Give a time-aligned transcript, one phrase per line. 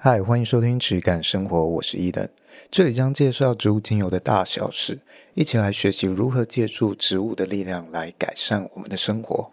[0.00, 2.28] 嗨，欢迎收听质感生活，我是伊登，
[2.70, 4.96] 这里将介绍植物精油的大小事，
[5.34, 9.50] 一起来学习如何借助植物的力量来改善我们的生活。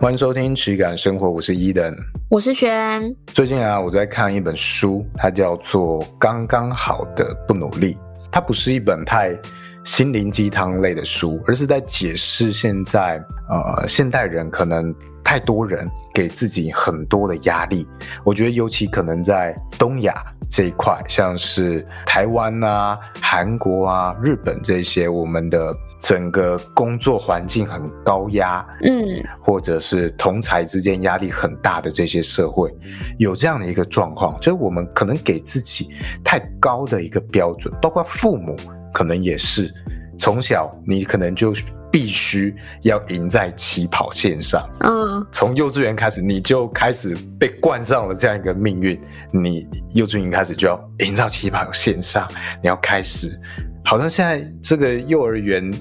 [0.00, 1.92] 欢迎收听质感生活，我是伊登，
[2.30, 3.16] 我是轩。
[3.26, 7.94] 最近啊，我在看一本书，它叫做《刚刚好的不努力》，
[8.30, 9.38] 它不是一本太
[9.84, 14.94] 心灵鸡汤类的书，而是在解释现在呃现代人可能
[15.34, 17.84] 太多人给自己很多的压力。
[18.22, 20.14] 我觉得尤其可能在东亚
[20.48, 28.94] 这一块，像是台湾啊、韩国啊、日本这些，我们的整个工作环境很高压，嗯，
[29.42, 32.72] 或者是同才之间压力很大的这些社会，
[33.18, 35.88] 有这样的一个状况，就是我们可能给自己
[36.22, 38.54] 太高的一个标准，包括父母。
[38.92, 39.68] 可能也是，
[40.16, 41.52] 从小你可能就
[41.94, 44.68] 必须要赢在起跑线上。
[44.80, 49.00] 嗯，从幼稚园开始，你就开始被冠上了这样一个命运。
[49.30, 52.28] 你幼稚园开始就要赢在起跑线上，
[52.60, 53.40] 你要开始。
[53.84, 55.72] 好像现在这个幼儿园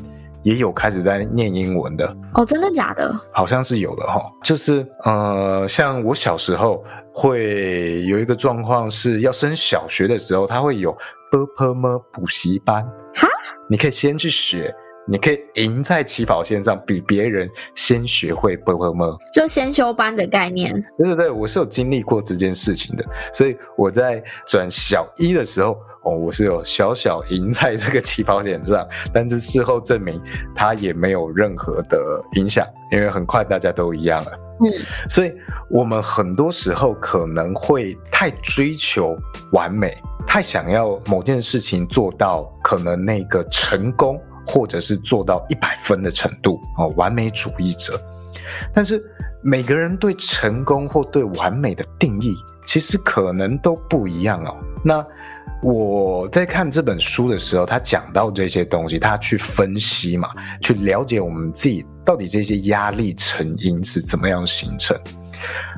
[0.44, 2.16] 也有开始在念英文的。
[2.36, 3.12] 哦，真的假的？
[3.34, 4.22] 好像是有的哈。
[4.44, 10.96] 就是呃，像我小时候会有一个状况，是要升小学的时候，他会有。
[11.32, 12.86] 波泼么补习班？
[13.16, 13.28] 哈，
[13.68, 14.72] 你可以先去学，
[15.06, 20.74] 你可以赢在起跑线上，比别人先学会波泼么，就先修班的概念。
[20.98, 30.22] 对对对，我是有经历过这件事情的，所以我在转小一的时候，哦，我是有小小赢在这个起跑线上，但是事后证明
[30.56, 31.98] 它也没有任何的
[32.36, 34.32] 影响，因为很快大家都一样了。
[34.62, 34.72] 嗯，
[35.10, 35.34] 所以
[35.70, 39.18] 我们很多时候可能会太追求
[39.52, 39.98] 完美。
[40.26, 48.00] 太想要某件事情做到可能那个成功，或者是做到一百分的程度哦，完美主义者。
[48.74, 49.04] 但是
[49.42, 52.36] 每个人对成功或对完美的定义，
[52.66, 54.56] 其实可能都不一样哦。
[54.84, 55.06] 那
[55.62, 60.30] 我在看这本书的时候，他讲到这些东西，他去分析嘛，
[60.62, 64.98] 去了解我们自己到底这些压力成因是怎么样形成。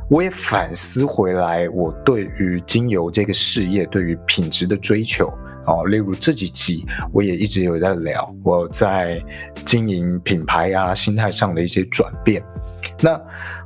[0.09, 5.31] 我也反思回来，我对于精油这个事业，对于品质的追求，
[5.67, 9.23] 哦，例如这几集我也一直有在聊我在
[9.65, 12.43] 经营品牌啊，心态上的一些转变。
[13.01, 13.19] 那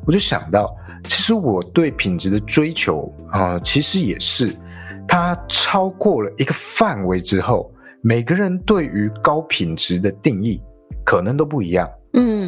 [0.05, 4.55] 我就想到，其实我对品质的追求啊，其实也是
[5.07, 7.71] 它超过了一个范围之后，
[8.01, 10.61] 每个人对于高品质的定义
[11.05, 11.89] 可能都不一样。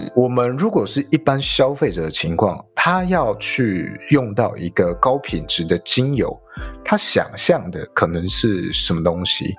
[0.01, 6.35] 嗯，我们如果是一般消费者的情况，他要去用到一个高品质的精油，
[6.83, 9.55] 他想象的可能是什么东西？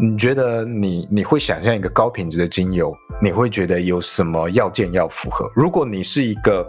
[0.00, 5.50] 你觉得你你会想象一个高品质的精油，你会觉得有什么要件要符合？
[5.54, 6.66] 如果你是一个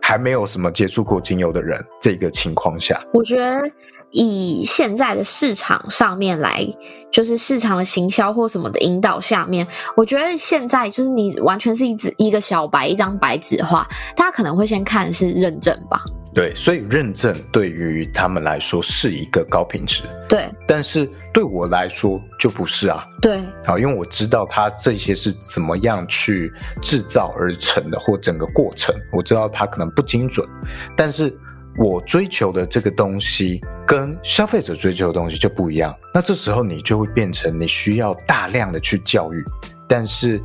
[0.00, 3.70] 还没有什么接触过精油的人，这个情况下，我觉得。
[4.10, 6.66] 以现在的市场上面来，
[7.10, 9.66] 就是市场的行销或什么的引导下面，
[9.96, 16.02] 我觉得现在就是你完全是一只一个小白，一张白纸的话，大家可能会先看的是认证吧。
[16.32, 20.02] 对，所以认证对于他们来说是一个高品质。
[20.28, 23.04] 对，但是对我来说就不是啊。
[23.20, 30.48] 对，好，因为我知道它这些是怎么样去制造而成的，或整个过程，我知道它可能不精准，
[30.96, 31.36] 但是
[31.80, 33.60] 我追求的这个东西。
[33.86, 39.44] 跟消费者追求的东西就不一样，那这时候你就会变成你需要大量的去教育，
[39.88, 40.40] 但是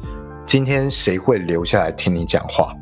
[0.47, 2.73] 今天谁会留下来听你讲话？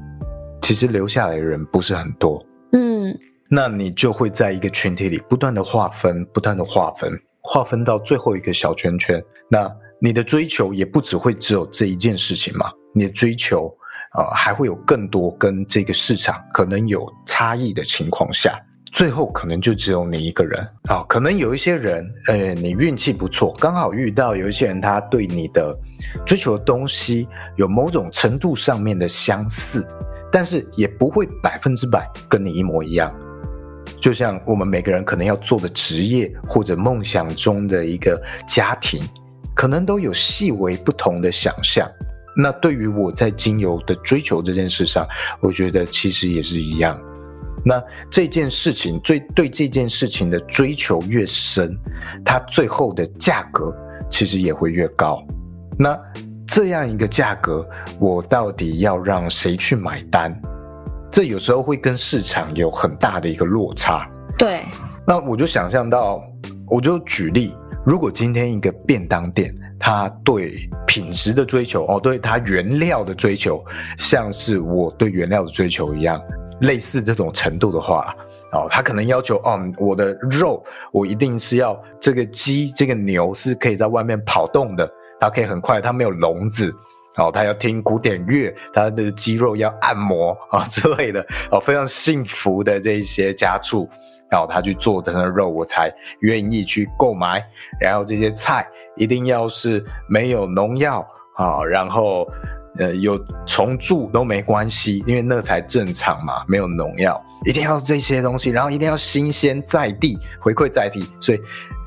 [0.61, 2.41] 其实留下来的人不是很多，
[2.71, 3.13] 嗯，
[3.49, 9.21] 那你就会在一个群体里不断的划分，不断的划分，划分到最后一个小圈圈。
[9.49, 12.71] 那你的追求也不只会只有这一件事情嘛？
[12.95, 13.82] 你的追求啊，
[14.17, 18.59] 呃，还会有更多跟这个市场可能有差异的情况下。
[18.91, 25.75] 最后可能就只有你一个人啊、可能有一些人，呃，你运气不错，刚好遇到有一些人，他对你的
[26.27, 29.83] 追求的东西有某种程度上面的相似，
[30.31, 33.11] 但是也不会百分之百跟你一模一样。
[33.99, 39.01] 就像我们每个人可能要做的职业或者梦想中的一个家庭，
[39.55, 41.89] 可能都有细微不同的想象。
[42.35, 45.07] 那对于我在精油的追求这件事上，
[45.39, 46.99] 我觉得其实也是一样。
[47.65, 51.77] 那这件事情，最对这件事情的追求越深，
[52.25, 53.73] 它最后的价格
[54.09, 55.23] 其实也会越高。
[55.77, 55.97] 那
[56.45, 57.65] 这样一个价格，
[57.99, 60.37] 我到底要让谁去买单？
[61.11, 64.09] 这有时候会跟市场有很大的一个落差。
[64.37, 64.61] 对。
[65.05, 66.23] 那我就想象到，
[66.67, 67.55] 我就举例，
[67.85, 69.55] 如果今天一个便当店。
[69.85, 73.61] 他对品质的追求哦，对他原料的追求，
[73.97, 76.21] 像是我对原料的追求一样，
[76.61, 78.15] 类似这种程度的话，
[78.53, 80.63] 哦，他可能要求哦，我的肉
[80.93, 84.89] 我一定是要这个鸡这个牛是可以在外面跑动的，
[85.19, 86.73] 它可以很快，它没有笼子。
[87.17, 93.87] 哦，他要听古典乐，他的肌肉要按摩啊、之类的，哦，非常幸福的这些家畜，
[94.33, 97.39] 然后他去做的那肉，我才愿意去购买。
[97.79, 102.27] 然后这些菜一定要是没有农药啊、然后
[102.79, 103.15] 呃有
[103.45, 111.39] 虫蛀都没关系，因为那才正常嘛，没有农药，一定要这些东西，然后一定要新鲜在地，回馈在地，所以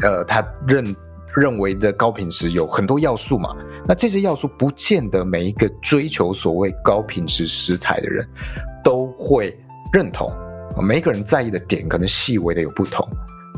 [0.04, 0.96] 呃，他认
[1.34, 3.56] 认为的高品质有很多要素嘛。
[3.88, 8.24] 那这些要素不见得每一个追求所谓高品质食材的人
[8.84, 9.52] 都会
[9.92, 10.32] 认同，
[10.82, 13.06] 每一个人在意的点可能细微的有不同。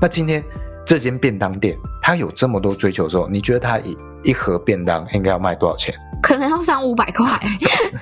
[0.01, 0.43] 那今天
[0.87, 5.95] 这间便当店它有这么多追求的时候，你觉得它一一盒便当应该要卖多少钱？
[6.23, 7.41] 可能要三五百块。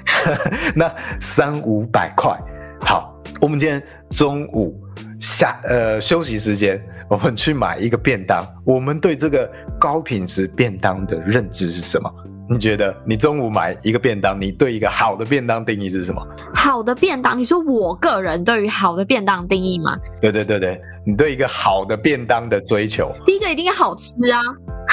[0.75, 2.39] 那三五百块，
[2.81, 4.81] 好，我们今天中午
[5.21, 6.83] 下呃休息时间。
[7.09, 9.49] 我们去买一个便当，我们对这个
[9.79, 12.13] 高品质便当的认知是什么？
[12.49, 16.25] 你觉得你中午买一个便当，你对一个好的便当定义是什么？
[16.55, 19.97] 好的便当，你说我个人对于好的便当定义吗？
[20.21, 24.41] 对对对对，你对一个好的便当的追求，第一个一定要好吃啊，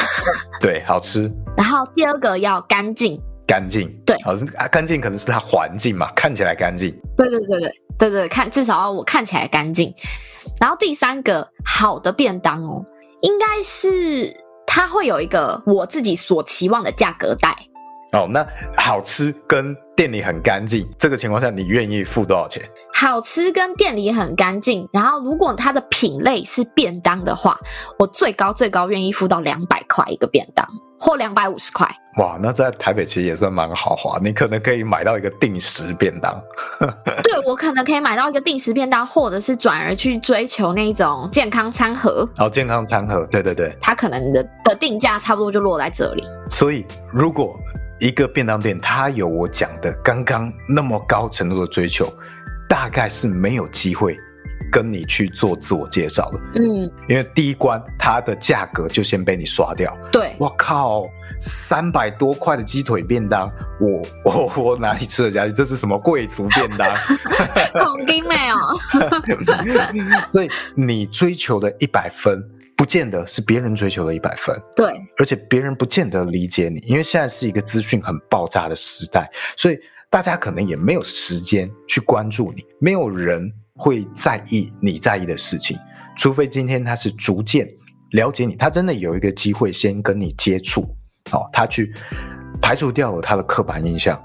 [0.59, 1.31] 对，好吃。
[1.55, 4.33] 然后第二个要干净，干净，对，好，
[4.71, 6.89] 干净可能是它环境嘛，看起来干净。
[7.15, 9.93] 对对对对对对，看至少要我看起来干净。
[10.59, 12.83] 然后第三个好的便当哦，
[13.21, 14.33] 应该是
[14.75, 17.55] 它会有一个我自己所期望的价格带
[18.11, 18.27] 哦。
[18.27, 18.43] 那
[18.75, 22.63] 好吃跟店里很干净，这个情况下你愿意付多少钱？
[22.93, 27.57] 好吃跟店里很干净，然后如果它的品类是便当的话，
[27.99, 30.67] 我最高最高愿意付到两百块一个便当。
[30.99, 31.85] 或两百五十块，
[32.17, 36.41] 哇，那在台北其实也算蛮豪华，你可能可以买到一个定时便当。
[37.21, 42.25] 对，我可能可以买到一个定时便当，或者是转而去追求那种健康餐盒。
[42.37, 46.23] 哦，健康餐盒，对对对，它可能的的定价差不多就落在这里。
[46.49, 47.59] 所以，如果
[47.99, 52.11] 一个便当店它有我讲的刚刚那么高程度的追求，
[52.67, 54.17] 大概是没有机会。
[54.71, 59.95] 跟你去做自我介绍了，嗯，因为第一关它的价格就先被你刷掉。
[60.11, 61.03] 对，我靠，
[61.39, 63.47] 三百多块的鸡腿便当，
[63.79, 65.53] 我 我我哪里吃得下去？
[65.53, 66.91] 这是什么贵族便当？
[67.85, 68.55] 恐惊没有。
[70.31, 72.43] 所以你追求的一百分，
[72.75, 74.55] 不见得是别人追求的一百分。
[74.75, 79.77] 对，而且别人不见得理解你，因为现在是一个资讯很爆炸的时代，所以
[80.09, 83.51] 大家可能也没有时间去关注你，没有人。
[83.75, 85.75] 会在意你在意的事情，
[86.15, 87.67] 除非今天他是逐渐
[88.11, 90.81] 了解你，他真的有一个机会先跟你接触，
[91.31, 91.91] 哦，他去
[92.61, 94.21] 排除掉了他的刻板印象，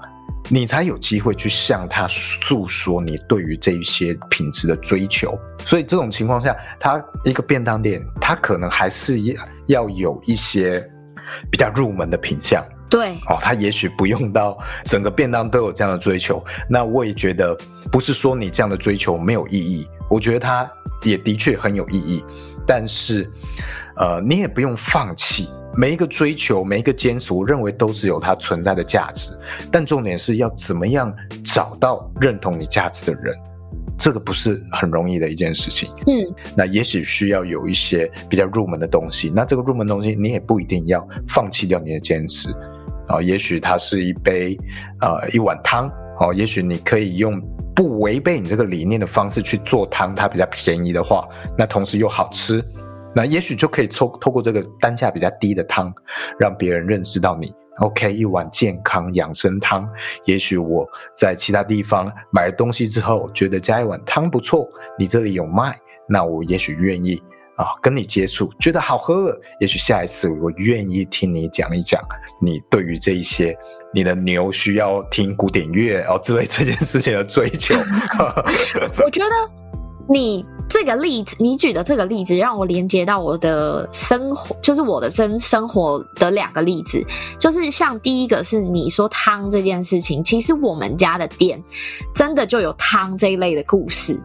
[0.49, 5.37] 你才有机会去向他诉说你对于这一些品质的追求。
[5.65, 10.79] 所以这种情况下，他一个便当店，他可能还是要要有一些
[11.51, 12.65] 比较入门的品相。
[12.89, 16.43] 对哦，他也许不用到整个便当都有这样的追求。
[16.67, 17.55] 那我也觉得
[17.91, 20.67] 不是说你这样的追求没有意义，我觉得它
[21.03, 22.25] 也的确很有意义。
[22.65, 23.29] 但是，
[23.99, 29.31] 呃，你也不用放弃每一个追求，每一个坚持，我认为都是有它存在的价值。
[29.71, 31.13] 但重点是要怎么样
[31.43, 33.35] 找到认同你价值的人，
[33.97, 35.89] 这个不是很容易的一件事情。
[36.07, 39.31] 嗯，那也许需要有一些比较入门的东西。
[39.35, 42.49] 那这个入门东西，你也不一定要放弃掉你的坚持。
[43.07, 44.57] 啊，也许它是一杯，
[45.01, 47.41] 呃，一碗汤，哦，也许你可以用
[47.75, 51.27] 不违背你这个理念的方式去做汤，它比较便宜的话，
[51.57, 52.63] 那同时又好吃，
[53.15, 55.93] 那也许就可以透透过这个单价比较低的汤，
[56.39, 57.53] 让别人认识到你。
[57.79, 59.89] OK，一碗健康养生汤，
[60.25, 60.85] 也许我
[61.15, 67.21] 在其他地方买了东西之后，觉得加一碗汤不错，你这里有卖，那我也许愿意。
[67.55, 72.01] 啊，跟你接触觉得好喝了，也许下一次我愿意听你讲一讲
[72.41, 73.53] 你对于这一些
[73.93, 77.75] 你的牛需要听古典乐哦之类这件事情的追求。
[79.03, 79.29] 我觉得。
[80.09, 87.03] 你这个例子，你举的这个例子，让我连接到我的生活，就是我的生生活的两个例子，
[87.39, 91.61] 就是像第一个是你说汤这件事情，其实我们家的店
[92.13, 94.19] 真的就有汤这一类的故事，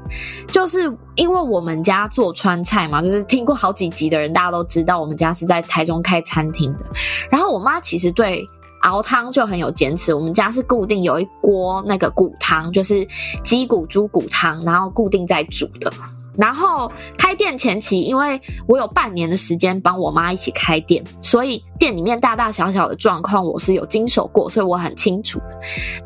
[0.48, 6.84] 就是因为我们家做川菜嘛，就是听过好几集的人，大家都知道我们家是在台中开餐厅的，
[7.30, 8.46] 然后我妈其实对。
[8.84, 13.02] 熬汤就很有坚持，我们家是固定有一锅那个骨汤，就是
[13.42, 15.90] 鸡骨、猪骨汤，然后固定在煮的。
[16.36, 25.40] 然后开店前期，因为我有半年的时间帮我妈一起开店，所以店里面大大小小的状况我是有经手过，所以我很清楚。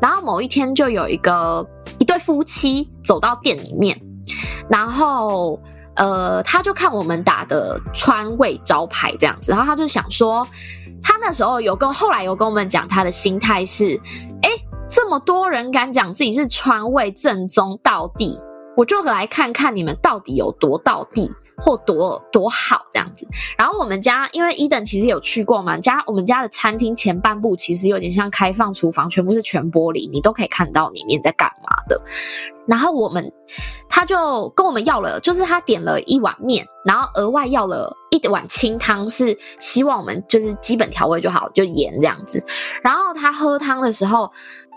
[0.01, 1.67] 然后某一天就有一个
[1.97, 3.99] 一对夫妻走到店里面，
[4.69, 5.59] 然后
[5.95, 10.47] 呃，他就看我们打的川味招牌这样子，然后他就想说，
[11.01, 13.99] 他那时候有跟后来有跟我们讲，他的心态是，
[14.41, 14.49] 哎，
[14.89, 18.39] 这么多人敢讲自己是川味正宗道地。
[18.79, 23.27] 我就来看看你们到底有多到地或多多好这样子。
[23.57, 32.01] 然后我们家因为 Eden 其实有去过嘛，家我们家的餐厅前半部其实有点像开放厨房，全部是全玻璃，你都可以看到里面在干嘛的。
[32.65, 33.29] 然后我们
[33.89, 42.41] 他就跟我们要了，就是他点了一碗面，然后额外要了一碗清汤，是希望我们就是基本调味就好，就盐这样子。
[42.81, 44.31] 然后他喝汤的时候。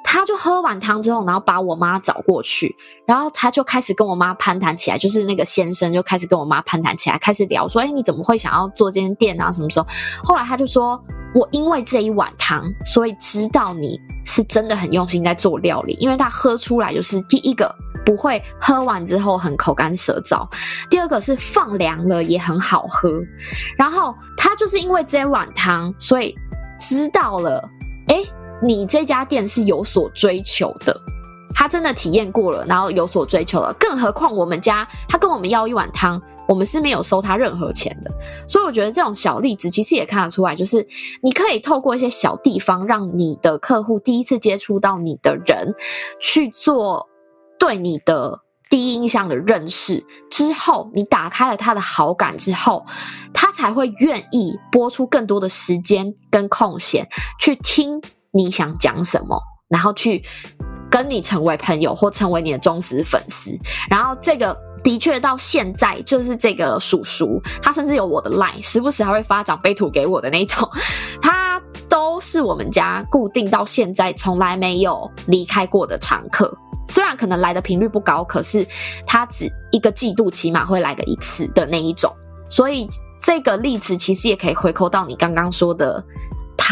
[0.05, 2.75] 他就喝完汤之后，然后把我妈找过去，
[3.07, 9.51] 然后他就开始跟我妈攀谈起来，就是那个先生就开始跟我妈攀谈起来，开始聊说：“哎，你怎么会想要做这间店啊？
[9.51, 9.87] 什么时候？”
[10.23, 11.03] 后来他就说
[11.35, 20.47] ：“我因为这一碗汤，所以知道你是真的很用心在做料理，因为他喝出来就是第一个不会喝完之后很口干舌燥，
[20.91, 23.11] 第二个是放凉了也很好喝，
[23.79, 26.35] 然后他就是因为这一碗汤，所以
[26.79, 27.67] 知道了，
[28.09, 28.23] 哎。”
[28.63, 30.97] 你这家店是有所追求的，
[31.53, 33.75] 他真的体验过了，然后有所追求了。
[33.79, 38.11] 更何况我们家他跟我们要一碗汤，我们是没有收他任何钱的。
[38.49, 40.87] 所以我觉得这种小例子其实也看得出来，就是
[41.23, 45.75] 你可以透过一些小地方，让你的客户第一次接触到你的人
[46.21, 47.09] 去做
[47.59, 48.41] 对你的
[48.71, 52.87] 第一印象的认识之后，你打开了他的好感之后，
[53.35, 57.09] 他才会愿意拨出更多的时间跟空闲
[57.41, 58.01] 去听。
[58.33, 60.23] 你想讲什么，然后去
[60.91, 63.57] 跟你成为朋友或成为你的忠实粉丝。
[63.91, 70.69] 然后这个的确到现在就是这个叔叔，他甚至有我的 line，时不时还会发长辈图给我的那种。
[71.21, 76.53] 他都是我们家固定到现在从来没有离开过的常客。
[76.89, 78.67] 虽然可能来的频率不高，可是
[79.07, 82.13] 他只一个季度起码会来个一次的那一种。
[82.49, 82.89] 所以
[83.21, 86.03] 这个例子其实也可以回扣到你刚刚说的。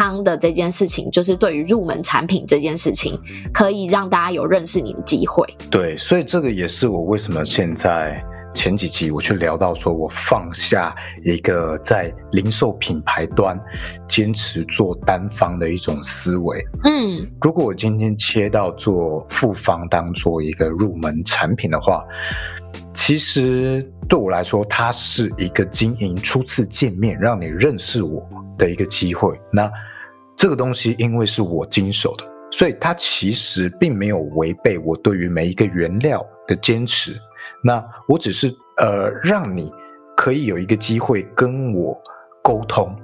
[0.00, 3.21] 汤的这件事情，就是对于入门产品这件事情，
[3.52, 5.47] 可以让大家有认识你的机会。
[5.71, 8.19] 对，所以这个也是我为什么现在
[8.54, 13.61] 前几集我去聊到说，我放下一个在零售品牌端
[14.09, 16.64] 坚持做单方的一种思维。
[16.85, 22.02] 嗯，如果我今天切到做复方当做一个入门产品的话，
[23.02, 28.23] 其实对我来说，它是一个经营初次见面，让你认识我
[28.59, 29.40] 的一个机会。
[29.50, 29.73] 那
[30.37, 37.16] 这个东西因为是我经手的，所以它其实并没有违背我对于每一个原料的坚持。
[37.64, 39.73] 那我只是呃，让你
[40.14, 41.99] 可以有一个机会跟我
[42.42, 42.95] 沟通，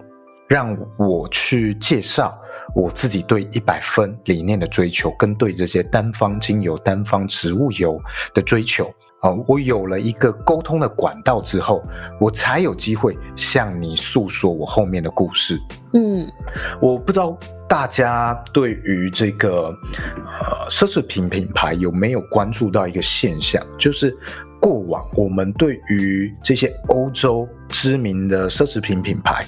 [0.47, 2.39] 让我去介绍
[2.75, 7.99] 我自己对一百分理念的追求，跟对这些单方精油、单方植物油
[8.35, 8.93] 的追求。
[9.21, 11.83] 啊，我有了一个沟通的管道之后，
[12.21, 15.59] 我才有机会向你诉说我后面的故事。
[15.95, 16.31] 嗯，
[16.83, 24.15] 我不知道大家对于这个呃奢侈品品牌有没有关注到一个现象，就是
[24.61, 29.47] 过往我们对于这些欧洲知名的奢侈品品牌，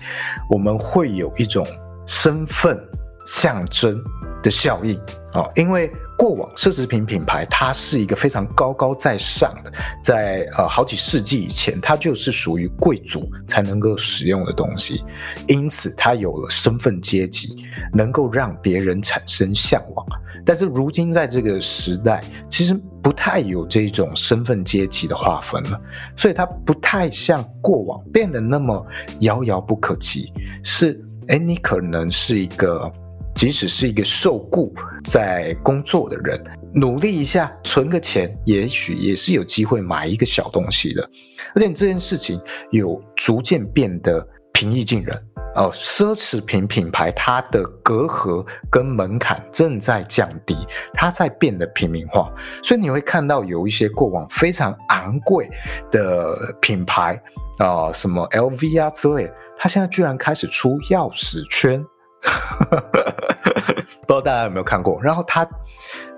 [0.49, 1.67] 我们会有一种
[2.07, 2.81] 身份
[3.27, 4.03] 象征
[4.43, 4.99] 的效应
[5.35, 5.93] 啊，因为。
[6.19, 9.73] 过往奢侈品品牌，它是一个非常高高在上的，
[10.03, 15.05] 在呃好几世纪以前，它就是属于贵族才能够使用的东西，
[15.47, 20.05] 因此它有了身份阶级，能够让别人产生向往。
[20.45, 22.21] 但是如今在这个时代，
[22.51, 25.81] 其实不太有这种身份阶级的划分了，
[26.17, 28.85] 所以它不太像过往变得那么
[29.21, 30.33] 遥遥不可及。
[30.65, 32.93] 是，诶，你可能是一个。
[33.39, 36.43] 即使是一个受雇在工作的人，
[36.75, 41.09] 努力一下存个钱，也许也是有机会买一个小东西的。
[41.55, 42.41] 而且这件事情
[42.73, 45.17] 有逐渐变得平易近人
[45.55, 45.71] 哦。
[45.73, 50.57] 奢侈品品牌它的隔阂跟门槛正在降低，
[50.93, 52.33] 它在变得平民化。
[52.65, 55.49] 所以你会看到有一些过往非常昂贵
[55.93, 57.17] 的品牌
[57.59, 61.87] 啊、什么 LV 啊之类，它现在居然开始出钥匙圈。
[64.07, 65.01] 不知道大家有没有看过？
[65.03, 65.49] 然后它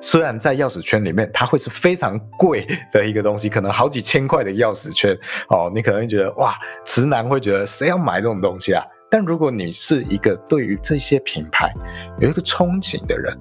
[0.01, 5.17] 虽然在钥匙圈里面，它会是非常贵的一个东西，可能好几千块的钥匙圈
[5.49, 5.71] 哦。
[5.75, 6.55] 你可能会觉得哇，
[6.85, 8.83] 直男会觉得谁要买这种东西啊？
[9.11, 11.73] 但如果你是一个对于这些品牌
[12.21, 13.37] 有一个憧憬的人，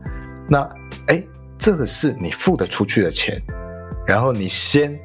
[0.50, 0.68] 那
[1.08, 1.24] 哎，
[1.58, 3.42] 这个是你付得出去的钱，
[4.08, 5.00] 然后你先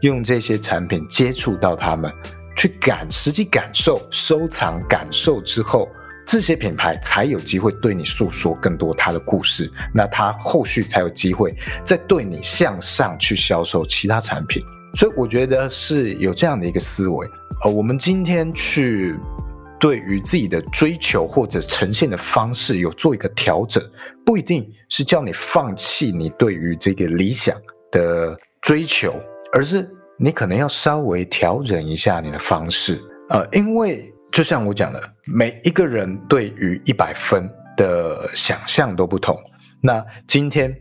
[0.00, 2.10] 用这些产品接触到他们，
[2.56, 5.86] 去感实际感受、收藏感受之后，
[6.26, 9.70] 这些品牌才有机会对你诉说更多他的故事。
[9.94, 11.54] 那他后续才有机会
[11.84, 14.62] 再对你向上去销售其他产品。
[14.94, 17.26] 所以我觉得是有这样的一个思维。
[17.64, 19.14] 呃，我们今天去
[19.78, 23.82] 对于自己的追求或者呈现的方式有做一个调整，
[24.24, 27.54] 不一定是叫你放弃你对于这个理想
[27.90, 29.14] 的追求，
[29.52, 32.98] 而是你可能要稍微调整一下你的方式。
[33.28, 39.34] 呃，因为就像我讲的，每一个人对于一百分的想象都不同。
[39.80, 40.76] 那今天。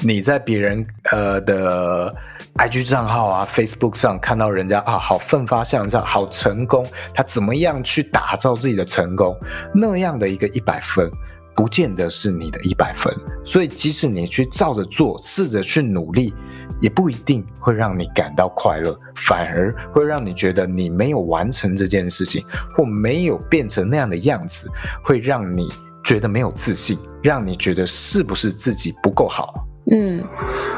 [0.00, 2.14] 你在别人呃的
[2.54, 9.36] IG 账号啊、Facebook 上看到人家啊好奋发向上、好成功，他怎么样去打造自己的成功？
[9.74, 11.10] 那样的一个一百分，
[11.58, 13.12] 不见得是你的一百分。
[13.44, 16.32] 所以，即使你去照着做，试着去努力，
[16.80, 18.96] 也不一定会让你感到快乐，
[19.26, 22.44] 反而会让你觉得你没有完成这件事情，
[22.76, 24.70] 或没有变成那样的样子，
[25.02, 25.68] 会让你
[26.04, 29.66] 觉得没有自信，让你觉得是不是自己不够好。
[29.90, 30.24] 嗯，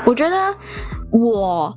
[0.06, 0.36] 我觉得
[1.10, 1.76] 我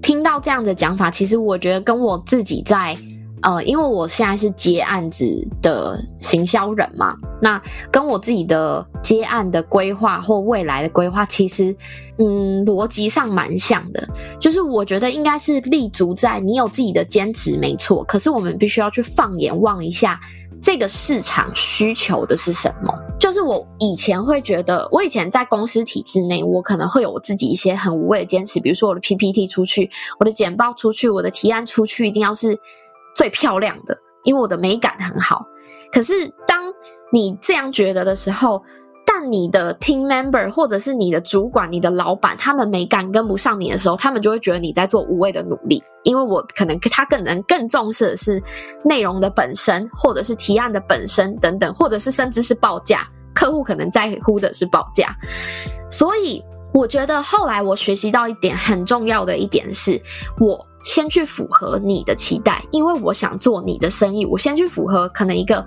[0.00, 2.96] 听到这样的讲法，其实我觉得跟我自己在
[3.44, 5.24] 呃，因为我现在是接案子
[5.60, 7.60] 的行销人嘛，那
[7.90, 11.76] 跟我自己的接案的规划或未来的规划，其实
[12.18, 14.08] 嗯逻辑上蛮像的。
[14.40, 20.18] 就是我觉得应该是立足在你有自己的坚持没错，可是我们必须要去放眼望一下。
[20.62, 22.94] 这个市场需求的是什么？
[23.20, 32.58] 就是我以前会觉得，我以前在公司体制内，我可能会有我自己一些很无谓的坚持，比如说我的 PPT 出去，我的简报出去，我的提案出去，一定要是
[33.14, 35.44] 最漂亮的，因为我的美感很好。
[35.92, 36.12] 可是
[36.46, 36.72] 当
[37.12, 38.62] 你这样觉得的时候，
[39.06, 45.80] 但你的 team member 或者是你的主管、你的老板，他们美感跟不上你的时候，他们就会觉得你在做无谓的努力。
[46.02, 48.42] 因为我可能他更能更重视的是
[48.84, 55.14] 内容的本身，或者是提案的本身等等，或者是甚至是报价，客户可能在乎的是报价。
[55.90, 56.42] 所以
[56.72, 60.00] 我觉得后来我学习到一点很重要的一点是，
[60.40, 65.66] 我先去符合你的期待，因为我想做你的生意，我先去符合可能一个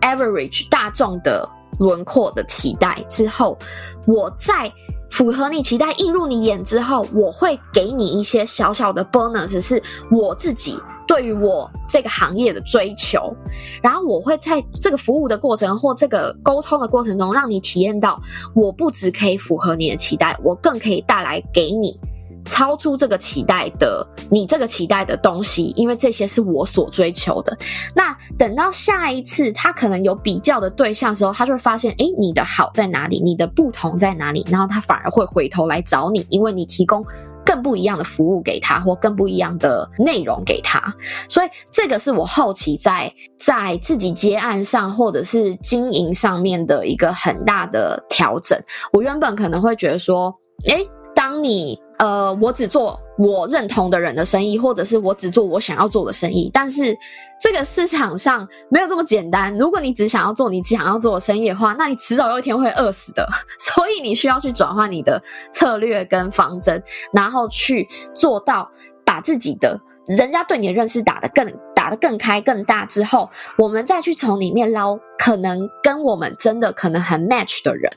[0.00, 1.48] average 大众的。
[1.80, 3.58] 轮廓的期待之后，
[4.06, 4.72] 我在
[5.10, 13.34] 符合你期待、映入你眼之后，我会给你一些小小的 bonus，是我自己对于我这个行业的追求。
[13.82, 18.20] 然后我会在这个服务的过程或这个沟通的过程中，让你体验到，
[18.54, 21.98] 我不只可以符合你的期待，我更可以带来给你。
[22.44, 27.56] 超出这个期待的，你这个期待的东西，因为这些是我所追求的。
[27.94, 33.20] 那等到下一次他可能有比较的对象的时候，他就会发现，诶，你的好在哪里？
[33.20, 34.46] 你的不同在哪里？
[34.50, 37.04] 然后他反而会回头来找你，因为你提供
[37.44, 40.94] 更不一样的服务给他，或更不一样的内容给他。
[41.28, 48.58] 所以这个是我后期在在自己接案上或者是经营上面的一个很大的调整。
[48.92, 50.34] 我原本可能会觉得说，
[50.66, 56.50] 诶，当你呃，我只做我认同的人的生意，或者是我只做我想要做的生意。
[56.52, 56.96] 但是
[57.40, 59.56] 这个市场上没有这么简单。
[59.56, 63.26] 如果你只想要做你只想要做的生意的话，那你迟早有一天会饿死的。
[63.58, 68.68] 所以你需要去转换你的策略跟方针，然后去做到
[69.04, 77.90] 把自己的人家对你的认识打得更打得更开更大之后，我们再去从里面捞可能跟我们真的可能很 match 的人。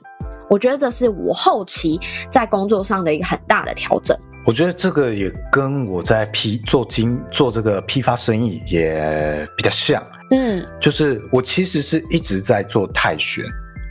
[0.49, 1.99] 我觉得这是我后期
[2.31, 4.17] 在工作上的一个很大的调整。
[4.45, 10.01] 我觉得这个也跟我在批做经做这个批发生意也比较像。
[10.31, 13.43] 嗯，就是我其实是一直在做泰选，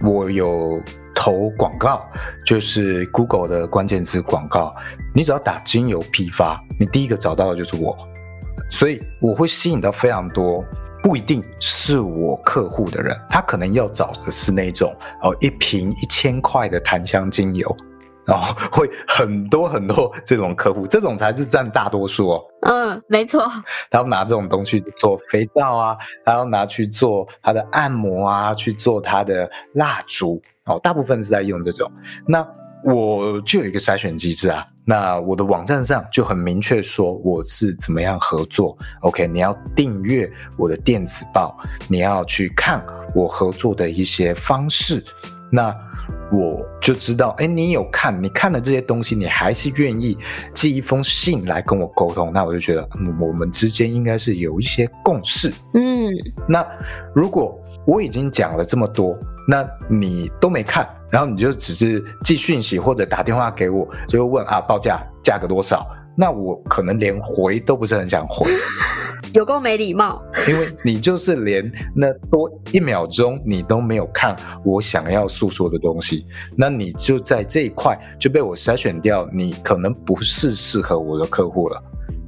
[0.03, 0.81] 我有
[1.15, 2.09] 投广告，
[2.47, 4.75] 就是 Google 的关键词广告。
[5.15, 7.95] 你只要打精油批发，你第一个找到的就是我，
[8.71, 10.65] 所以我会吸引到非常多。
[11.07, 14.93] 不一定是我客户的人，他可能要找的是那种
[15.23, 17.77] 哦，一瓶一千块的檀香精油，
[18.25, 22.45] 然后会很多很多这种客户，这种才是占大多数哦。
[22.63, 23.47] 嗯，没错。
[23.89, 31.89] 他要拿这种东西做肥皂啊，他要拿去做他的按摩啊，去做他的蜡烛哦，大部分是在用这种。
[32.27, 32.45] 那
[32.87, 34.65] 我就有一个筛选机制啊。
[34.89, 38.79] 那我的网站上就很明确说我是怎么样合作。
[39.01, 42.81] OK，你要订阅我的电子报，你要去看
[43.13, 45.05] 我合作的一些方式，
[45.51, 45.75] 那
[46.31, 50.17] 我就知道，哎，你有看，你看了这些东西，你还是愿意
[50.55, 55.53] 寄一封信来跟我沟通，那我就觉得，嗯，我们之间应该是有一些共识。
[55.75, 56.13] 嗯，
[56.49, 56.65] 那
[57.13, 59.19] 如果我已经讲了这么多，
[59.49, 60.89] 那你都没看。
[61.11, 65.87] 然后你就只是寄讯息或者打电话给我，就问啊报价价格多少？
[66.19, 68.51] 那我可能连回都不是很想回，
[69.35, 70.23] 有够没礼貌。
[70.49, 81.83] 因为你就是连那多一秒钟你都没有看我想要诉说的东西，那你就在这一块就被我筛选掉，你可能不是适合我的客户了。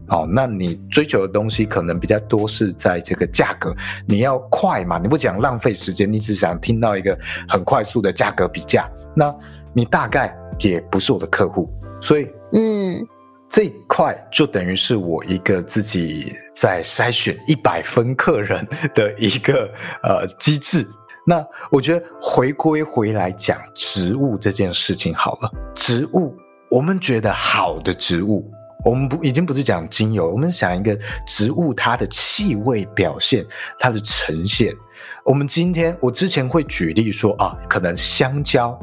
[0.09, 3.75] 哦，那你追求的东西可能比较多是在这个价格，
[4.07, 7.19] 你要快嘛，你不想浪费时间，你只想听到一个
[7.49, 9.35] 很快速的价格比价，那
[9.73, 11.69] 你大概也不是我的客户，
[12.01, 13.07] 所以嗯。
[13.51, 18.63] 这一块就等于是我一个自己在筛选一百分客人
[18.95, 19.67] 的一个
[20.03, 20.87] 呃机制。
[21.27, 26.37] 那我觉得回归回来讲植物这件事情好了，植物
[26.71, 28.47] 我们觉得好的植物，
[28.89, 33.45] 我们不已经不是讲精油，我们想一个植物它的气味表现，
[33.79, 34.75] 它的呈现。
[35.27, 38.79] 我们今天，我之前会举例说啊，可能香蕉，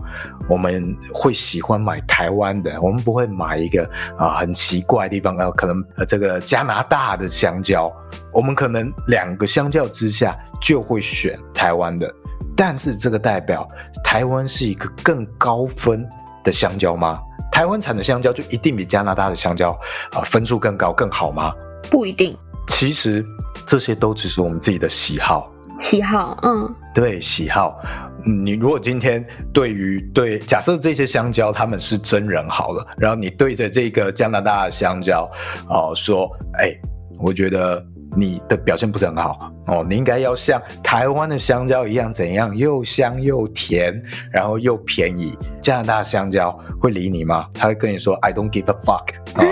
[0.47, 7.91] 我们会喜欢买台湾的，我们不会买一个啊很奇怪的地方，呃，可能这个加拿大的香蕉，
[8.31, 12.13] 我们可能两个相较之下就会选台湾的，
[12.55, 13.67] 但是这个代表
[14.03, 16.07] 台湾是一个更高分
[16.45, 17.19] 的香蕉吗？
[17.51, 19.71] 台湾产的香蕉就一定比加拿大的香蕉
[20.11, 21.53] 啊分数更高更好吗？
[21.89, 23.25] 不一定，其实
[23.65, 25.51] 这些都只是我们自己的喜好。
[25.79, 27.77] 喜好，嗯，对，喜好。
[28.25, 35.29] 你如果今天对于对，假设这些香蕉他们是真人好了，然后你对着这个加拿大的香蕉，
[35.69, 36.73] 哦，说，哎，
[37.19, 44.01] 我觉得你的表现不是很好哦，你应该要像台湾的香蕉一样，怎样又香又甜，
[44.31, 45.37] 然后又便宜。
[45.61, 47.47] 加拿大香蕉会理你吗？
[47.53, 49.09] 他会跟你说，I don't give a fuck。
[49.35, 49.43] 哦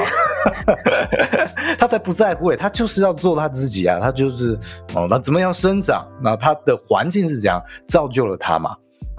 [1.79, 4.59] 他才不在乎诶，他就是要做他自己啊，他就是
[4.93, 6.05] 哦，那怎么样生长？
[6.21, 8.75] 那他的环境是怎样造就了他嘛？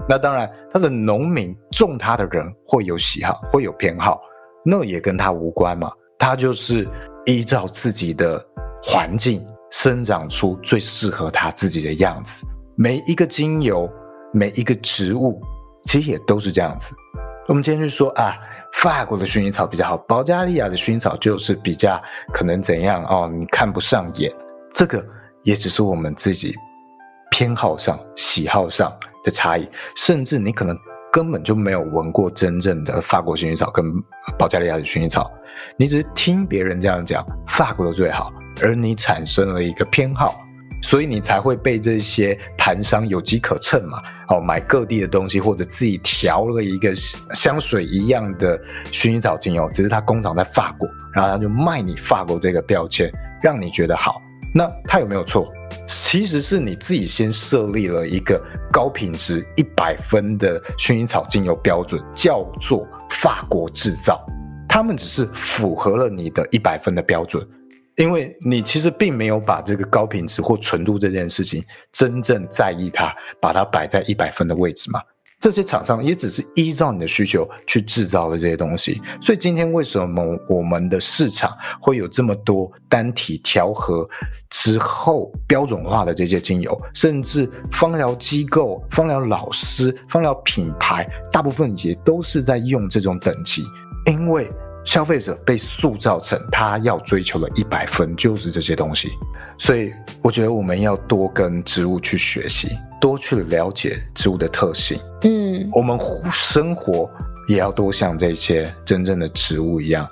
[0.07, 4.21] 那当然，他的农民种他的人会有喜好，会有偏好，
[4.63, 5.91] 那也跟他无关嘛。
[6.19, 6.87] 他就是
[7.25, 8.43] 依照自己的
[8.85, 12.45] 环境生长出最适合他自己的样子。
[12.75, 13.89] 每一个精油，
[14.31, 15.41] 每一个植物，
[15.85, 16.93] 其实也都是这样子。
[17.47, 18.37] 我们今天就说啊。
[18.81, 21.97] 法国的薰衣草比较好，保加利亚的薰衣草就是比较
[22.33, 23.31] 可能怎样哦？
[23.33, 24.29] 你看不上眼，
[24.73, 25.01] 这个
[25.43, 26.53] 也只是我们自己
[27.31, 28.93] 偏好上、喜好上
[29.23, 30.77] 的差异，甚至你可能
[31.09, 33.85] 根本就没有闻过真正的法国薰衣草跟
[34.37, 35.31] 保加利亚的薰衣草，
[35.77, 38.29] 你只是听别人这样讲，法国的最好，
[38.61, 40.41] 而你产生了一个偏好。
[40.81, 43.99] 所以你才会被这些盘商有机可乘嘛？
[44.29, 46.93] 哦，买各地的东西，或者自己调了一个
[47.33, 48.59] 香水一样的
[48.91, 54.21] 薰衣草精油，只是它工厂在法国，然后他就卖你法国这个标签，让你觉得好。
[54.53, 55.51] 那他有没有错？
[55.87, 58.39] 其实是你自己先设立了一个
[58.71, 64.23] 高品质一百分的薰衣草精油标准，叫做法国制造。
[64.69, 67.43] 他们只是符合了你的一百分的标准。
[67.97, 75.01] 因为你其实并没有把这个高品质或纯度这件事情真正在意它，把它摆在一百分的位置嘛。
[75.39, 78.99] 这些厂商也只是依照你的需求去制造的这些东西。
[79.21, 84.09] 所以今天为什么我们的市场会有这么多单体调和
[84.49, 93.61] 之后标准化的这些精油，甚至芳疗机构、芳疗老师、芳疗品牌，大部分也都是在用这种等级，
[94.07, 94.51] 因为。
[94.85, 99.09] 消费者被塑造成他要追求的一百分就是这些东西，
[99.57, 102.69] 所以我觉得我们要多跟植物去学习，
[103.01, 104.99] 多去了解植物的特性。
[105.23, 105.99] 嗯，我们
[106.31, 107.09] 生活
[107.47, 110.07] 也要多像这些真正的植物一样。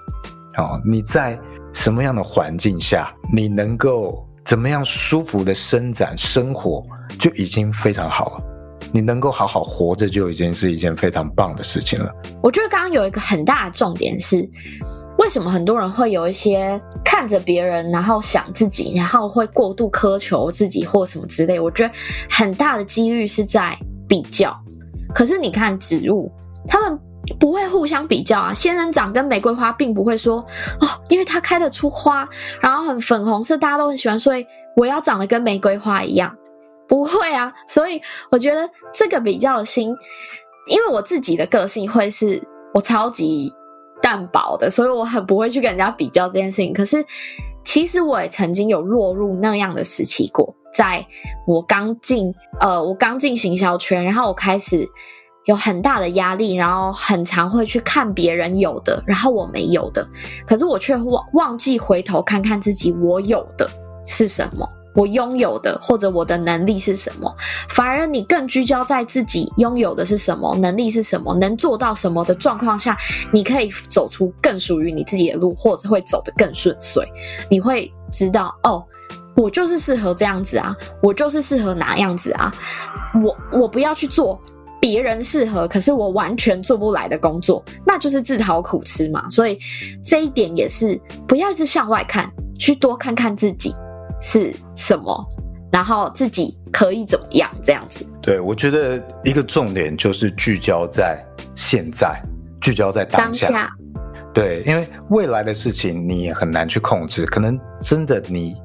[0.57, 1.39] 哦，你在
[1.71, 6.83] 什么样的环境下，你能够怎么样舒服的伸展生活，
[7.19, 8.43] 就已经非常好了。
[8.93, 12.13] 你能够好好活着，就已经是一件非常棒的事情了。
[12.43, 14.47] 我觉得刚刚有一个很大的重点是，
[15.17, 21.60] 为什么很多人会有一些看着别人，然后想自己，然后会过度苛求自己或什么之类。
[21.60, 21.91] 我觉得
[22.29, 23.75] 很大的几率是在
[24.08, 24.56] 比较。
[25.13, 26.32] 可是你看植物，
[26.67, 26.99] 他们
[27.39, 28.53] 不会互相比较啊。
[28.53, 30.38] 仙人掌跟玫瑰花并不会说
[30.82, 32.29] 哦，因为它开得出花，
[32.62, 36.36] 然后很粉红色，大家都很喜欢，所以我要长得跟玫瑰花一样。
[36.93, 39.89] 不会啊，所以我觉得这个比较的心，
[40.67, 42.39] 因为我自己的个性会是
[42.71, 43.51] 我超级
[43.99, 46.71] 淡薄的，所以我很不会去跟人家比较这件事情。
[46.71, 47.03] 可是
[47.63, 51.03] 其实我也曾经有落入那样的时期过，在
[51.47, 54.88] 我刚进呃，我刚进行销圈，然后我开始
[55.45, 60.08] 有很大的压力，然后很常会去看别人有的，然后我没有的，
[60.45, 63.67] 可是我却忘忘记回头看看自己我有的
[64.06, 64.69] 是什么。
[64.95, 67.34] 我拥有的或者我的能力是什么，
[67.69, 72.97] 反而你更聚焦在自己拥有的是什么，能力是什么，能做到什么的状况下，
[73.32, 77.08] 你可以走出更属于你自己的路，或者会走得更顺遂。
[77.49, 78.84] 你会知道，哦，
[79.36, 82.53] 我就是适合这样子啊，我就是适合哪样子啊，
[83.23, 84.39] 我我不要去做
[84.79, 89.27] 别人适合，可是我完全做不来的工作，那就是自讨苦吃嘛。
[89.29, 89.58] 所以
[90.03, 93.73] 这一点也是不要一直向外看，去多看看自己。
[94.23, 95.23] 是什么？
[95.71, 97.51] 然后自己可以怎么样？
[97.62, 98.05] 这样子。
[98.21, 101.21] 对，我觉得一个重点就是聚焦在
[101.55, 102.21] 现在，
[102.62, 103.47] 聚焦在当下。
[103.49, 103.69] 当下。
[104.33, 108.55] 对，因为未来的事情你也很难去控制，可能真的你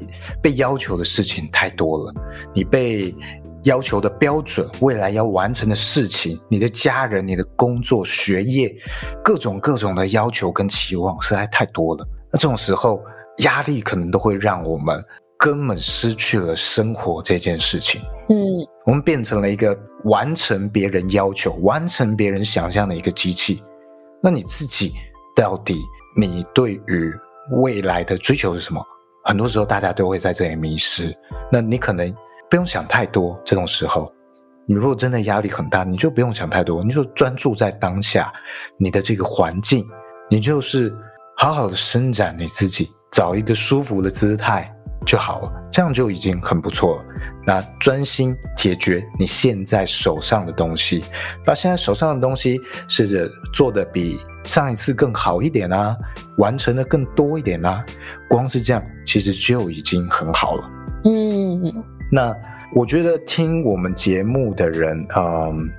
[0.43, 2.15] 被要求的事情太多了，
[2.55, 3.15] 你被
[3.65, 8.75] 要求的标准，未来要完成的事情，你的家人、你的工作、学业，
[9.25, 12.07] 各种各种的要求跟期望实在太多了。
[12.33, 13.03] 那这种时候，
[13.39, 15.03] 压力可能都会让我们。
[15.39, 18.01] 根本失去了生活这件事情。
[18.29, 18.37] 嗯，
[18.85, 23.63] 我们变成了一个完成别人要求、完成别人想象的一个机器。
[24.21, 24.93] 那你自己
[25.37, 25.81] 到底
[26.17, 27.15] 你对于
[27.63, 28.85] 未来的追求是什么？
[29.25, 31.15] 很多时候大家都会在这里迷失。
[31.53, 32.13] 那你可能
[32.51, 33.41] 不用想太多。
[33.45, 34.13] 这种时候，
[34.67, 38.33] 你如果真的压力很大，你就不用想太多，你就专注在当下，
[38.77, 39.87] 你的这个环境，
[40.29, 40.93] 你就是
[41.37, 44.75] 好好的伸展你自己，找一个舒服的姿态。
[45.09, 47.05] 就好了，这样就已经很不错了。
[47.47, 51.03] 那专心解决你现在手上的东西，
[51.47, 55.97] 把现在手上的东西试着做的比上一次更好一点啊，
[56.37, 57.83] 完成的更多一点啊。
[58.29, 60.71] 光是这样，其实就已经很好了。
[61.07, 61.73] 嗯，
[62.13, 62.35] 那
[62.75, 65.71] 我觉得听我们节目的人，嗯，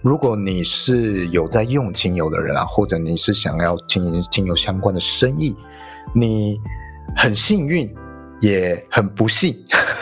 [0.00, 5.56] 如果你是有在用精油的人啊，或者你是想要经营精油相关的生意，
[6.14, 6.56] 你
[7.16, 7.92] 很幸运。
[8.40, 9.54] 也很不幸，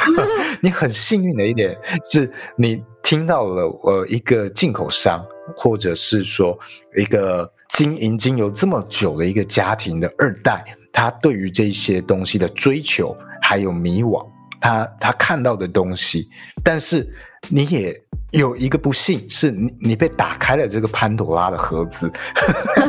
[0.61, 1.77] 你很幸运的一点
[2.11, 5.25] 是你听到了呃一个进口商，
[5.57, 6.59] 或者是说
[6.97, 14.27] 一个经营精油这么久的一个家庭的二代，他对于这些东西的追求还有迷惘，
[14.61, 16.29] 他他看到的东西，
[16.62, 17.09] 但是
[17.49, 18.04] 你也。
[18.35, 22.11] 有一个不幸是你，你被打开了这个潘朵拉的盒子，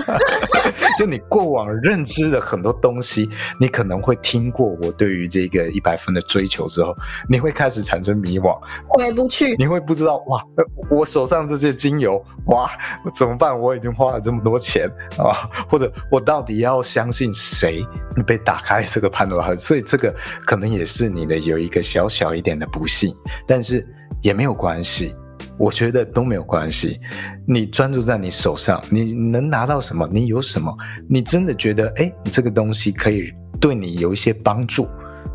[0.98, 3.30] 就你过往认知的很多东西，
[3.60, 6.96] 你可能会听过我对于这个一百分的追求之后，
[7.30, 10.44] 你会开始产生迷惘，回不去，你会不知道哇，
[10.90, 12.68] 我手上这些精油哇，
[13.16, 13.58] 怎么办？
[13.58, 17.86] 我已经花了这么多钱啊，或者我到底要相信谁？
[18.18, 20.12] 你被打开这个潘朵拉盒子，所以这个
[20.44, 23.88] 可能也是你的有一个小小一点的不幸，但是
[24.24, 25.16] 也没有关系。
[25.58, 27.00] 我觉得都没有关系，
[27.48, 30.08] 你专注在你手上，你能拿到什么？
[30.12, 30.76] 你有什么？
[31.08, 34.88] 你真的觉得，哎，你这个东西可以对你有一些帮助，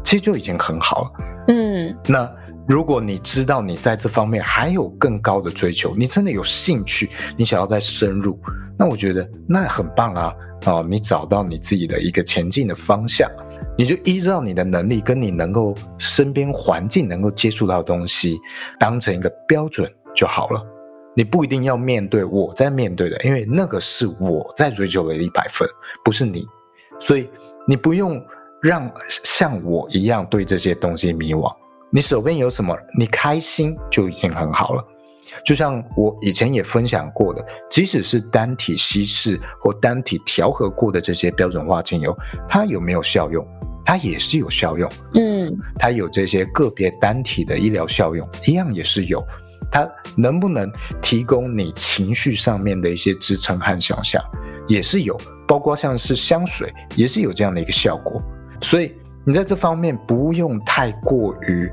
[0.04, 1.10] 其实就已经很好了。
[1.48, 2.30] 嗯，那
[2.68, 8.38] 如果你知道你在这方面还有更高的追求，你真的有兴趣，你想要再深入，
[8.78, 10.32] 那我觉得那很棒啊！
[10.66, 13.30] 哦，你找到你自己的一个前进的方向，
[13.76, 18.38] 你就依照你的能力跟你能够身边环境能够接触到的东西，
[18.78, 19.90] 当成一个标准。
[20.12, 20.60] 就好了，
[21.14, 25.66] 你不一定要面对我在面对的，因为那个是我在追求的一百分，
[26.04, 26.44] 不是你，
[26.98, 27.30] 所以
[27.64, 28.20] 你不用
[28.60, 31.54] 让像我一样对这些东西迷惘。
[31.92, 34.84] 你手边有什么，你开心就已经很好了。
[35.44, 42.16] 就像我以前也分享过的，即使是单体稀释或单体调和过的这些标准化精油，
[42.48, 43.46] 它有没有效用？
[43.84, 44.90] 它也是有效用。
[45.14, 49.24] 嗯，它有这些个别单体的医疗效用，一样也是有。
[49.72, 54.22] 它能不能提供你情绪上面的一些支撑和想象，
[54.66, 55.16] 也是有，
[55.46, 58.20] 包括像是香水，也是有这样的一个效果。
[58.60, 58.92] 所以
[59.24, 61.70] 你在这方面不用太过于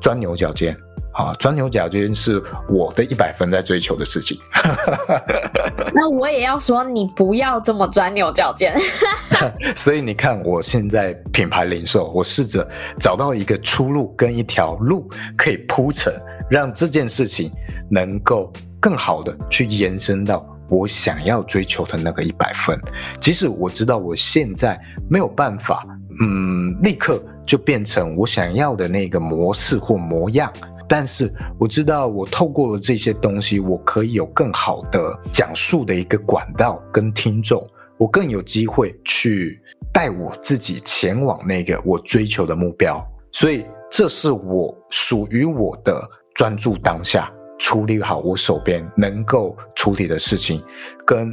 [0.00, 0.76] 钻牛角尖
[1.14, 4.38] 啊，钻牛角尖是我的一百分在追求的事情。
[5.94, 8.76] 那我也要说，你不要这么钻牛角尖。
[9.74, 16.12] 所以你看，我现在品牌零售，我试着找到一个出路跟一条路可以铺成。
[16.50, 17.50] 让这件事情
[17.90, 22.78] 能够更好的去延伸到我想要追求的那个一百分，
[23.18, 25.86] 即使我知道我现在没有办法，
[26.20, 30.52] 嗯，立刻就变成我想要的那个模式或模样，
[30.88, 37.66] 但是我知道我透过了这些东西，我可以有更好的讲述的一个管道跟听众，
[37.96, 39.60] 我更有机会去
[39.92, 46.02] 带我自己前往那个我追求的目标，所以这是我属于我的。
[46.34, 50.60] 专注当下，处理好我手边能够处理的事情，
[51.06, 51.32] 跟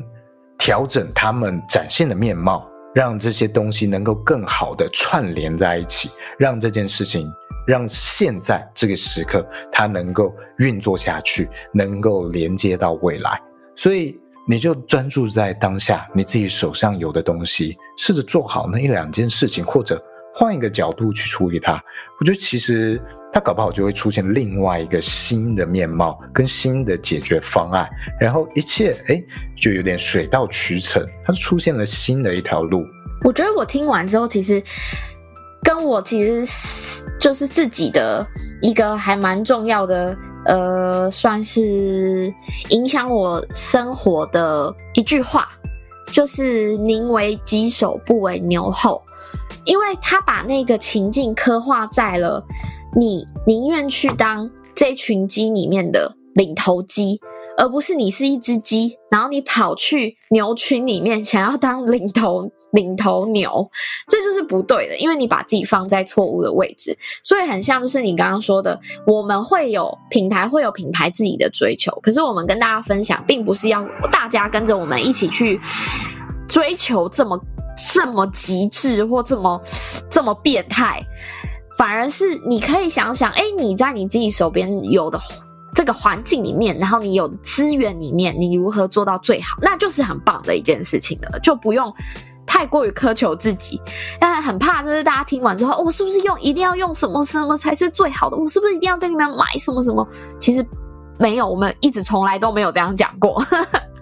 [0.60, 7.28] 调整他们展现的面貌，让这些东西能够更好的串联在一起，让这件事情
[7.66, 13.40] 让现在这个时刻它能够运作下去，能够连接到未来。
[13.76, 21.74] 所以你就专注在当下，你自己手上有的东西，试着做好那一两件事情，或者换一个角度去处理它。
[22.20, 29.24] 我觉得其实它搞不好就会出现另外一个新的面貌跟新的解决方案，然后一切哎
[29.56, 32.86] 就有点水到渠成，它就出现了新的一条路。
[33.24, 34.62] 我觉得我听完之后，其实
[35.64, 38.26] 跟我其实就是自己的
[38.62, 42.34] 一个还蛮重要的，呃，算是
[42.70, 45.48] 影响我生活的一句话，
[46.12, 49.02] 就是“宁为鸡首，不为牛后”，
[49.66, 52.44] 因为他把那个情境刻画在了
[52.98, 57.20] 你宁愿去当这群鸡里面的领头鸡，
[57.58, 62.52] 而不是你是一只鸡，然后你跑去牛群里面想要当领头。
[62.72, 63.70] 领头牛，
[64.08, 75.60] 这就是不对的，因为你把自己放在错误的位置，所以很像就是你刚刚说的，我们会有品牌，会有品牌自己的追求，可是我们跟大家分享，并不是要大家跟着我们一起去
[76.48, 77.40] 追求这么
[77.94, 79.62] 这么极致或这么
[80.10, 81.02] 这么变态，
[81.78, 85.20] 反而是你可以想想，哎，你在你自己手边有的
[85.74, 91.94] 这个环境里面，然后你有的资源里面，你如何做到最好，那就是很棒的一件事情了，就不用。
[92.62, 93.82] 太过于苛求自己，
[94.20, 98.38] 但很怕就是大家听完之后，我是不是用一定要用什么什么才是最好的？
[98.38, 100.08] 我是不是一定要跟你们买什么什么？
[100.40, 100.64] 其实
[101.18, 103.44] 没有，我们一直从来都没有这样讲过。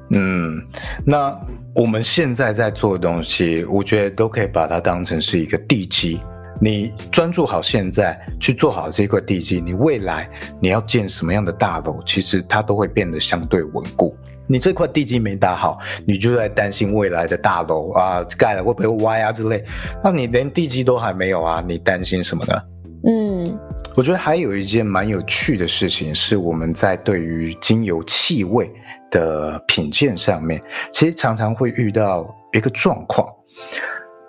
[0.10, 0.62] 嗯，
[1.06, 1.34] 那
[1.74, 6.19] 我们现在在做的东西，我觉得都可以把它当成是一个地基。
[6.60, 14.17] 你专注好现在去做好这块地基，你未来你要建什么样的大楼，其实它都会变得相对稳固。
[14.50, 19.64] 你这块地基没打好，你就在担心未来的大楼啊盖了会不会歪啊之类。
[20.04, 22.62] 那你连地基都还没有啊，你担心什么呢？
[23.06, 23.58] 嗯，
[23.96, 28.70] 我觉得还有一件蛮有趣的事情是，我们在对于精油气味
[29.12, 33.26] 的品鉴上面，其实常常会遇到一个状况，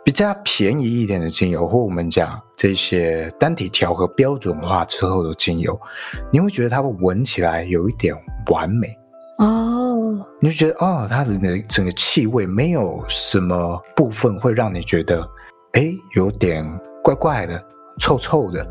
[0.05, 5.77] 比较便宜一点的精油，或我们讲这些单体调和标准化之后的精油，
[6.31, 8.15] 你会觉得它会闻起来有一点
[8.53, 8.97] 完美。
[9.39, 9.70] 哦，
[10.41, 15.29] 你就觉得哦，它的那整个气味没有什么部分会让你觉得，
[15.73, 16.65] 哎，有点
[17.03, 17.63] 怪怪的、
[17.99, 18.63] 臭臭的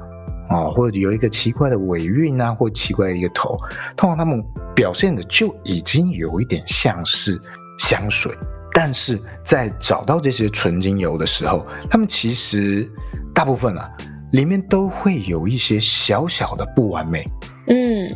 [0.50, 3.58] 啊、哦，或者有一个奇怪的尾韵啊，或奇怪的一个头。
[3.96, 4.44] 通常他们
[4.76, 7.40] 表现的就已经有一点像是
[7.80, 8.32] 香水，
[8.74, 12.90] 但是在找到这些纯精油的时候，他们其实
[13.34, 13.90] 大部分啊，
[14.32, 17.26] 里面都会有一些小小的不完美。
[17.68, 18.10] 嗯，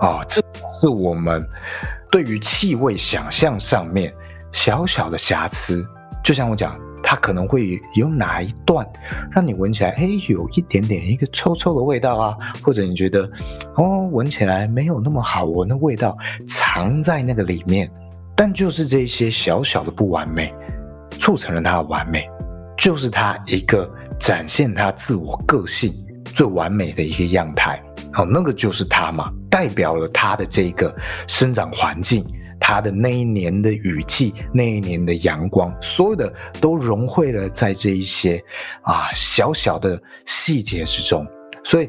[0.00, 0.40] 啊、哦，这
[0.80, 1.44] 是我们。
[2.10, 4.12] 对于气味想象上面
[4.52, 5.86] 小小的瑕疵，
[6.24, 8.86] 就像我讲，它可能会有哪一段
[9.30, 13.30] 让你闻起来，哎，有一点点一个臭臭的味道啊，或者你觉得，
[13.76, 16.16] 哦，闻起来没有那么好闻的味道
[16.48, 17.90] 藏在那个里面，
[18.34, 20.52] 但就是这些小小的不完美，
[21.18, 22.28] 促成了它的完美，
[22.76, 25.94] 就是它一个展现它自我个性
[26.24, 27.80] 最完美的一个样态。
[28.12, 30.94] 好，那个就是它嘛，代表了它的这个
[31.28, 32.24] 生长环境，
[32.58, 38.42] 它的那一年的雨季，那一年的阳光，所有的都融汇了在这一些
[38.82, 41.24] 啊小小的细节之中。
[41.62, 41.88] 所以，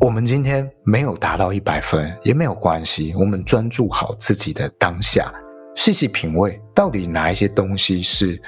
[0.00, 5.32] 我们今天没有达到一百分也没有关系，我们专注好自己的当下，
[5.76, 8.40] 细细品味，到底哪一些东西是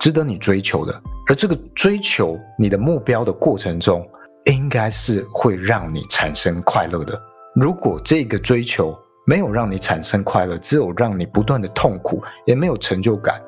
[0.00, 4.02] 值得你追求的，而这个追求你的目标的过程中。
[4.46, 7.20] 应该是会让你产生快乐的。
[7.54, 13.40] 如果这个追求没有让你产生快乐，只有让你不断的痛苦，也没有成就感，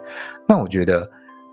[0.47, 1.09] 那我觉得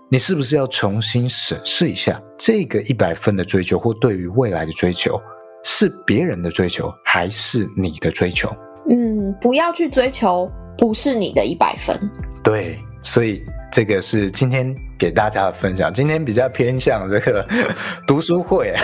[0.08, 5.20] 你是不是要重新审视一下，这个一百分的追求或对于未来的追求，
[5.64, 8.48] 是别人的追求还是你的追求？
[8.88, 11.98] 嗯，不要去追求不是你的一百分。
[12.44, 13.44] 对，所以。
[13.72, 15.92] 这个是今天给大家的分享。
[15.92, 17.44] 今天比较偏向这个
[18.06, 18.74] 读书会，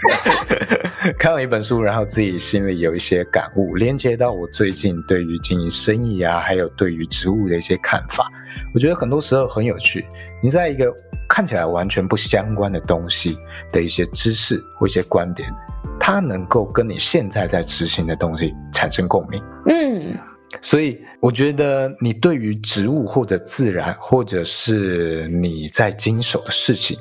[1.18, 8.30] 看了一本书，然后自己心里有一些感悟，连接到我最近对于经营生意啊，还有对于植物的一些看法。
[8.74, 10.04] 我觉得很多时候很有趣。
[10.42, 10.92] 你在一个
[11.26, 13.38] 看起来完全不相关的东西
[13.72, 15.50] 的一些知识或一些观点，
[15.98, 19.42] 它能够跟你现在在执行的东西产生共鸣。
[19.66, 20.14] 嗯。
[20.62, 26.98] 所以，我觉得你对于植物或者自然，或者是你在经手的事情，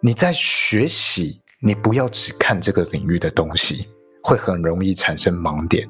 [0.00, 3.88] 你在学习，你不要只看这个领域的东西，
[4.22, 5.88] 会很容易产生盲点。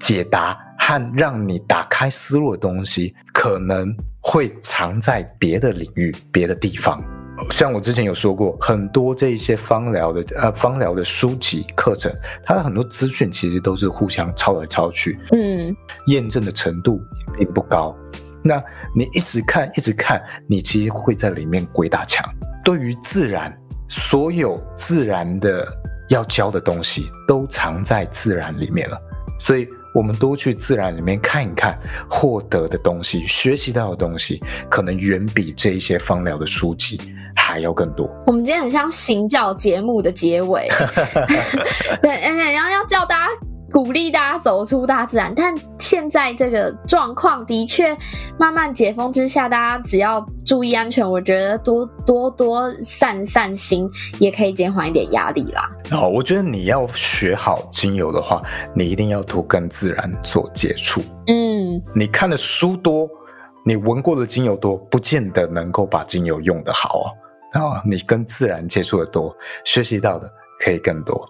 [0.00, 7.04] 解答和让你打开思路的东西，可能会藏在别的领域、别的地方。
[7.50, 12.12] 像我之前有说过，很多这一些芳疗的呃芳疗的书籍课程，
[12.44, 15.74] 它的很多资讯其实都是互相抄来抄去，嗯，
[16.06, 17.00] 验证的程度
[17.36, 17.96] 并不高。
[18.42, 18.62] 那
[18.94, 22.24] 你一直看一直看，你其实会在里面鬼打墙。
[22.64, 23.56] 对于自然，
[23.88, 25.66] 所有自然的
[26.08, 29.00] 要教的东西都藏在自然里面了，
[29.38, 29.66] 所以。
[29.94, 31.78] 我们多去自然里面看一看，
[32.10, 37.00] 获得的东西、学习到的东西，可能远比这一些芳疗的书籍
[37.54, 38.10] 还要更多。
[38.26, 40.68] 我们今天很像行教节目的结尾，
[42.02, 42.10] 对，
[42.52, 43.32] 然后要叫大家。
[43.72, 47.96] 鼓励大家走出大自然，但现在这个状况的确
[48.38, 53.90] 慢慢解封之下，大家只要注意安全，我觉得多多多散散心，
[54.20, 55.68] 也可以减缓一点压力啦。
[55.90, 58.40] 好，我觉得你要学好精油的话，
[58.76, 61.00] 你一定要多跟自然做接触。
[61.26, 63.08] 嗯，你看的书多，
[63.66, 67.06] 你闻过的精油多，不见得能够把精油用得好哦。
[67.54, 69.34] 然后你跟自然接触的多，
[69.64, 70.28] 学习到的
[70.58, 71.24] 可以更多。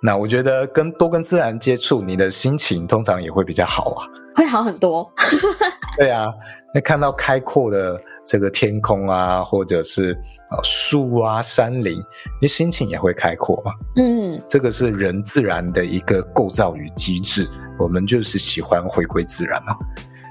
[0.00, 4.06] 那我觉得跟多跟自然接触，你的心情通常也会比较好啊，
[4.36, 5.10] 会好很多。
[5.98, 6.28] 对啊，
[6.72, 10.12] 那看到开阔的这个天空啊，或者是
[10.50, 12.00] 啊树啊山林，
[12.40, 13.72] 你心情也会开阔嘛。
[13.96, 17.48] 嗯，这个是人自然的一个构造与机制，
[17.78, 19.74] 我们就是喜欢回归自然嘛。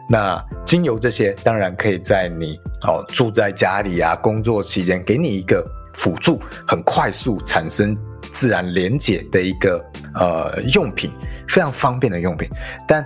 [0.09, 7.97] 那精油这些当然可以在你哦住在家里啊，工作期间给你一个辅助，很快速产生。
[8.31, 9.81] 自然连结的一个
[10.13, 11.09] 呃用品，
[11.47, 12.49] 非常方便的用品，
[12.85, 13.05] 但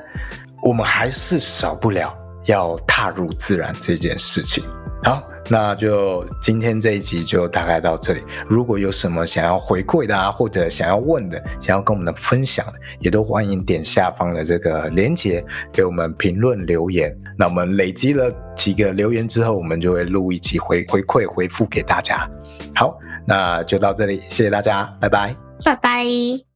[0.63, 4.63] 我们还是少不了要踏入自然这件事情。
[5.03, 8.21] 好，那就今天这一集就大概到这里。
[8.47, 17.15] 如果有什么想要回馈的啊，或者想要问的，想要跟我们的分享的，也都欢迎点下方的这个链接给我们评论留言。
[17.37, 22.29] 那我们累积了几个留言之后，我们就会录一集回回馈回复给大家。
[22.75, 22.97] 好。
[23.25, 26.48] 那就到这里，谢谢大家，拜拜，拜拜。